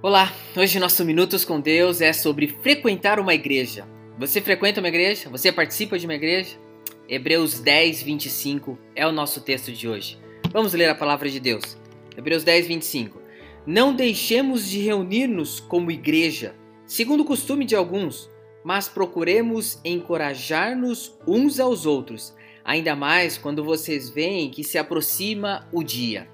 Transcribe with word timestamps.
Olá, 0.00 0.32
hoje 0.56 0.78
nosso 0.78 1.04
Minutos 1.04 1.44
com 1.44 1.60
Deus 1.60 2.00
é 2.00 2.12
sobre 2.12 2.46
frequentar 2.46 3.18
uma 3.18 3.34
igreja. 3.34 3.84
Você 4.16 4.40
frequenta 4.40 4.78
uma 4.78 4.86
igreja? 4.86 5.28
Você 5.28 5.50
participa 5.50 5.98
de 5.98 6.06
uma 6.06 6.14
igreja? 6.14 6.56
Hebreus 7.08 7.58
10, 7.58 8.04
25 8.04 8.78
é 8.94 9.04
o 9.04 9.10
nosso 9.10 9.40
texto 9.40 9.72
de 9.72 9.88
hoje. 9.88 10.16
Vamos 10.52 10.72
ler 10.72 10.88
a 10.88 10.94
palavra 10.94 11.28
de 11.28 11.40
Deus. 11.40 11.76
Hebreus 12.16 12.44
10, 12.44 12.68
25. 12.68 13.20
Não 13.66 13.92
deixemos 13.92 14.68
de 14.68 14.78
reunir-nos 14.78 15.58
como 15.58 15.90
igreja, 15.90 16.54
segundo 16.86 17.22
o 17.22 17.26
costume 17.26 17.64
de 17.64 17.74
alguns, 17.74 18.30
mas 18.62 18.88
procuremos 18.88 19.80
encorajar-nos 19.84 21.18
uns 21.26 21.58
aos 21.58 21.86
outros, 21.86 22.32
ainda 22.64 22.94
mais 22.94 23.36
quando 23.36 23.64
vocês 23.64 24.08
veem 24.08 24.48
que 24.48 24.62
se 24.62 24.78
aproxima 24.78 25.68
o 25.72 25.82
dia. 25.82 26.28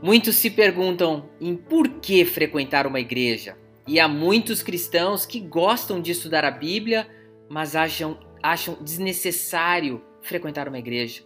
Muitos 0.00 0.36
se 0.36 0.48
perguntam 0.48 1.28
em 1.40 1.56
por 1.56 1.88
que 1.88 2.24
frequentar 2.24 2.86
uma 2.86 3.00
igreja. 3.00 3.56
E 3.86 3.98
há 3.98 4.06
muitos 4.06 4.62
cristãos 4.62 5.26
que 5.26 5.40
gostam 5.40 6.00
de 6.00 6.12
estudar 6.12 6.44
a 6.44 6.50
Bíblia, 6.50 7.08
mas 7.48 7.74
acham, 7.74 8.18
acham 8.40 8.76
desnecessário 8.80 10.00
frequentar 10.22 10.68
uma 10.68 10.78
igreja. 10.78 11.22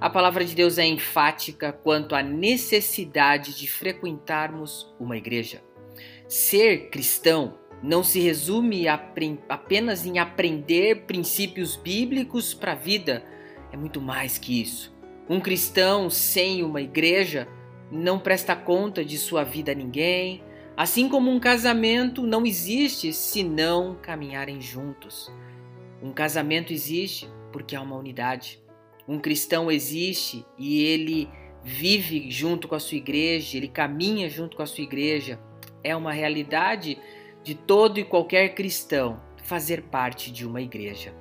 A 0.00 0.08
palavra 0.08 0.44
de 0.44 0.54
Deus 0.54 0.78
é 0.78 0.84
enfática 0.84 1.72
quanto 1.72 2.14
à 2.14 2.22
necessidade 2.22 3.56
de 3.56 3.66
frequentarmos 3.66 4.94
uma 5.00 5.16
igreja. 5.16 5.62
Ser 6.28 6.90
cristão 6.90 7.58
não 7.82 8.04
se 8.04 8.20
resume 8.20 8.86
apenas 9.48 10.06
em 10.06 10.18
aprender 10.18 11.06
princípios 11.06 11.74
bíblicos 11.74 12.54
para 12.54 12.72
a 12.72 12.76
vida, 12.76 13.24
é 13.72 13.76
muito 13.76 14.00
mais 14.00 14.38
que 14.38 14.60
isso. 14.60 14.94
Um 15.28 15.40
cristão 15.40 16.08
sem 16.08 16.62
uma 16.62 16.80
igreja 16.80 17.48
não 17.92 18.18
presta 18.18 18.56
conta 18.56 19.04
de 19.04 19.18
sua 19.18 19.44
vida 19.44 19.72
a 19.72 19.74
ninguém, 19.74 20.42
assim 20.74 21.10
como 21.10 21.30
um 21.30 21.38
casamento 21.38 22.26
não 22.26 22.46
existe 22.46 23.12
se 23.12 23.44
não 23.44 23.94
caminharem 24.00 24.62
juntos. 24.62 25.30
Um 26.02 26.10
casamento 26.10 26.72
existe 26.72 27.28
porque 27.52 27.76
há 27.76 27.82
uma 27.82 27.96
unidade. 27.96 28.62
Um 29.06 29.18
cristão 29.18 29.70
existe 29.70 30.42
e 30.58 30.82
ele 30.82 31.28
vive 31.62 32.30
junto 32.30 32.66
com 32.66 32.74
a 32.74 32.80
sua 32.80 32.96
igreja, 32.96 33.58
ele 33.58 33.68
caminha 33.68 34.30
junto 34.30 34.56
com 34.56 34.62
a 34.62 34.66
sua 34.66 34.84
igreja. 34.84 35.38
É 35.84 35.94
uma 35.94 36.12
realidade 36.12 36.98
de 37.42 37.54
todo 37.54 38.00
e 38.00 38.04
qualquer 38.04 38.54
cristão 38.54 39.20
fazer 39.44 39.82
parte 39.82 40.32
de 40.32 40.46
uma 40.46 40.62
igreja. 40.62 41.14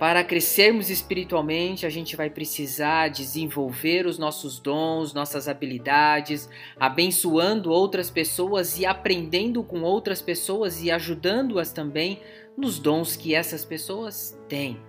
Para 0.00 0.24
crescermos 0.24 0.88
espiritualmente, 0.88 1.84
a 1.84 1.90
gente 1.90 2.16
vai 2.16 2.30
precisar 2.30 3.08
desenvolver 3.08 4.06
os 4.06 4.16
nossos 4.16 4.58
dons, 4.58 5.12
nossas 5.12 5.46
habilidades, 5.46 6.48
abençoando 6.80 7.70
outras 7.70 8.08
pessoas 8.08 8.78
e 8.78 8.86
aprendendo 8.86 9.62
com 9.62 9.82
outras 9.82 10.22
pessoas 10.22 10.82
e 10.82 10.90
ajudando-as 10.90 11.70
também 11.70 12.18
nos 12.56 12.78
dons 12.78 13.14
que 13.14 13.34
essas 13.34 13.62
pessoas 13.62 14.40
têm. 14.48 14.80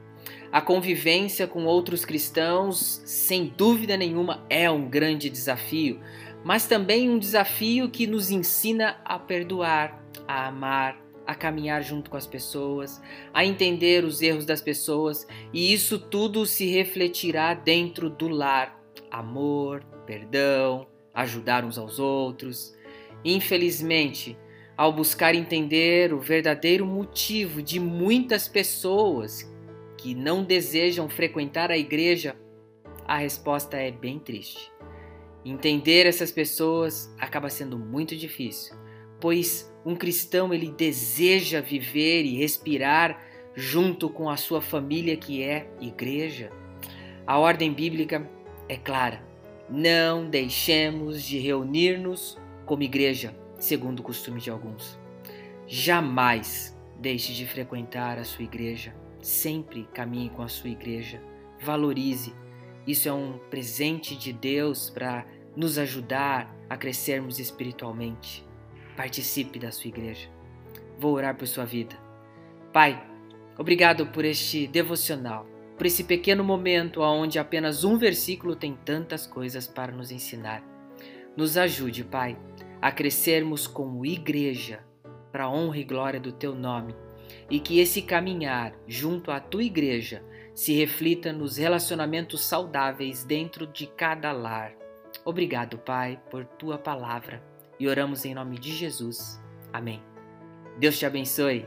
A 0.49 0.61
convivência 0.61 1.45
com 1.45 1.65
outros 1.65 2.05
cristãos, 2.05 3.01
sem 3.03 3.53
dúvida 3.57 3.97
nenhuma, 3.97 4.45
é 4.49 4.71
um 4.71 4.89
grande 4.89 5.29
desafio, 5.29 5.99
mas 6.41 6.67
também 6.67 7.09
um 7.09 7.19
desafio 7.19 7.89
que 7.89 8.07
nos 8.07 8.31
ensina 8.31 8.95
a 9.03 9.19
perdoar, 9.19 10.01
a 10.25 10.47
amar, 10.47 11.10
a 11.25 11.35
caminhar 11.35 11.81
junto 11.83 12.09
com 12.09 12.17
as 12.17 12.27
pessoas, 12.27 13.01
a 13.33 13.45
entender 13.45 14.03
os 14.03 14.21
erros 14.21 14.45
das 14.45 14.61
pessoas, 14.61 15.27
e 15.53 15.73
isso 15.73 15.97
tudo 15.97 16.45
se 16.45 16.65
refletirá 16.67 17.53
dentro 17.53 18.09
do 18.09 18.27
lar. 18.27 18.79
Amor, 19.09 19.83
perdão, 20.05 20.87
ajudar 21.13 21.63
uns 21.63 21.77
aos 21.77 21.99
outros. 21.99 22.75
Infelizmente, 23.23 24.37
ao 24.75 24.91
buscar 24.91 25.35
entender 25.35 26.13
o 26.13 26.19
verdadeiro 26.19 26.85
motivo 26.85 27.61
de 27.61 27.79
muitas 27.79 28.47
pessoas 28.47 29.49
que 29.97 30.15
não 30.15 30.43
desejam 30.43 31.07
frequentar 31.07 31.69
a 31.69 31.77
igreja, 31.77 32.35
a 33.05 33.17
resposta 33.17 33.77
é 33.77 33.91
bem 33.91 34.17
triste. 34.17 34.71
Entender 35.45 36.05
essas 36.05 36.31
pessoas 36.31 37.13
acaba 37.19 37.49
sendo 37.49 37.77
muito 37.77 38.15
difícil, 38.15 38.75
pois 39.19 39.70
um 39.85 39.95
cristão 39.95 40.53
ele 40.53 40.71
deseja 40.71 41.61
viver 41.61 42.23
e 42.23 42.37
respirar 42.37 43.21
junto 43.55 44.09
com 44.09 44.29
a 44.29 44.37
sua 44.37 44.61
família 44.61 45.17
que 45.17 45.43
é 45.43 45.67
igreja. 45.79 46.51
A 47.25 47.37
ordem 47.37 47.73
bíblica 47.73 48.29
é 48.67 48.77
clara: 48.77 49.23
não 49.69 50.29
deixemos 50.29 51.23
de 51.23 51.39
reunir-nos 51.39 52.37
como 52.65 52.83
igreja, 52.83 53.35
segundo 53.59 53.99
o 53.99 54.03
costume 54.03 54.39
de 54.39 54.49
alguns. 54.49 54.99
Jamais 55.67 56.77
deixe 56.99 57.33
de 57.33 57.45
frequentar 57.45 58.19
a 58.19 58.23
sua 58.23 58.43
igreja. 58.43 58.93
Sempre 59.21 59.87
caminhe 59.93 60.29
com 60.29 60.41
a 60.41 60.47
sua 60.47 60.69
igreja. 60.69 61.21
Valorize. 61.61 62.33
Isso 62.85 63.07
é 63.07 63.13
um 63.13 63.37
presente 63.49 64.15
de 64.15 64.33
Deus 64.33 64.89
para 64.89 65.25
nos 65.55 65.77
ajudar 65.77 66.53
a 66.69 66.75
crescermos 66.75 67.39
espiritualmente. 67.39 68.43
Participe 68.95 69.57
da 69.57 69.71
sua 69.71 69.87
igreja. 69.87 70.29
Vou 70.99 71.13
orar 71.13 71.35
por 71.35 71.47
sua 71.47 71.65
vida. 71.65 71.95
Pai, 72.73 73.01
obrigado 73.57 74.07
por 74.07 74.23
este 74.25 74.67
devocional, 74.67 75.47
por 75.77 75.85
esse 75.85 76.03
pequeno 76.03 76.43
momento 76.43 77.01
onde 77.01 77.39
apenas 77.39 77.83
um 77.83 77.97
versículo 77.97 78.55
tem 78.55 78.75
tantas 78.75 79.25
coisas 79.25 79.67
para 79.67 79.91
nos 79.91 80.11
ensinar. 80.11 80.63
Nos 81.35 81.57
ajude, 81.57 82.03
Pai, 82.03 82.37
a 82.81 82.91
crescermos 82.91 83.65
como 83.65 84.05
igreja, 84.05 84.85
para 85.31 85.45
a 85.45 85.49
honra 85.49 85.77
e 85.77 85.83
glória 85.83 86.19
do 86.19 86.31
Teu 86.31 86.53
nome, 86.53 86.93
e 87.49 87.59
que 87.59 87.79
esse 87.79 88.01
caminhar 88.01 88.73
junto 88.85 89.31
à 89.31 89.39
Tua 89.39 89.63
igreja 89.63 90.23
se 90.53 90.73
reflita 90.73 91.31
nos 91.31 91.57
relacionamentos 91.57 92.41
saudáveis 92.41 93.23
dentro 93.23 93.65
de 93.65 93.87
cada 93.87 94.31
lar. 94.31 94.73
Obrigado, 95.23 95.77
Pai, 95.77 96.21
por 96.29 96.45
Tua 96.45 96.77
palavra 96.77 97.51
e 97.81 97.87
oramos 97.87 98.25
em 98.25 98.35
nome 98.35 98.59
de 98.59 98.71
Jesus. 98.71 99.41
Amém. 99.73 100.03
Deus 100.77 100.99
te 100.99 101.03
abençoe. 101.03 101.65